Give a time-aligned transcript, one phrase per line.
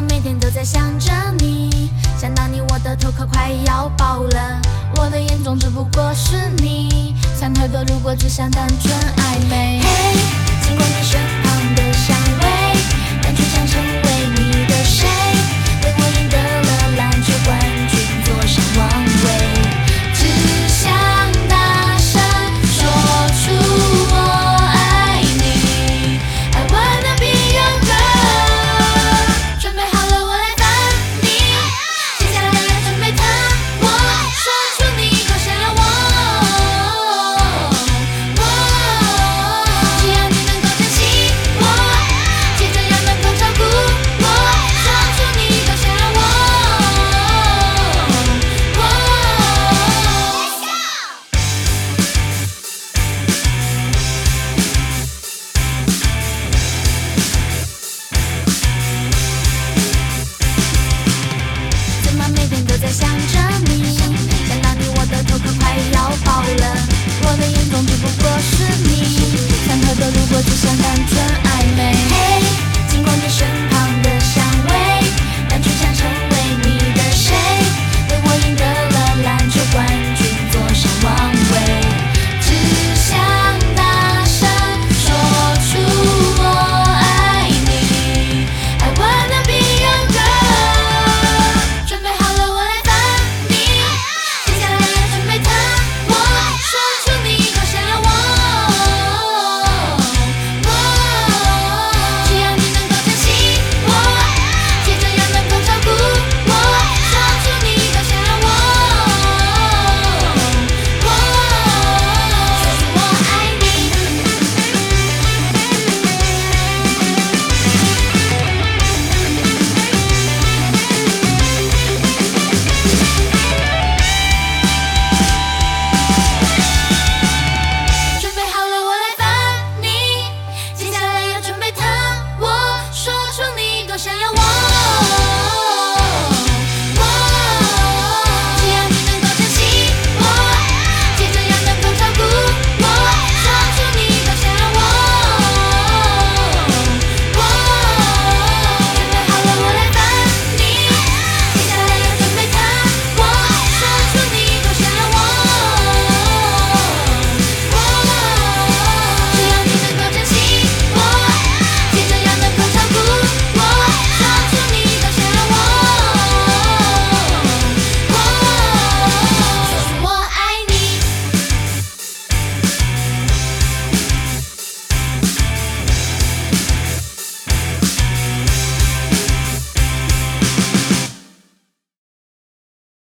[0.00, 1.90] 每天都在想着你，
[2.20, 4.60] 想到你我的头壳快要爆了，
[4.96, 9.80] 我的眼中只不过是你，想太多如果只想单纯暧昧。
[9.82, 10.20] 嘿，
[10.62, 12.27] 经过你身旁的。
[62.88, 63.37] 我想着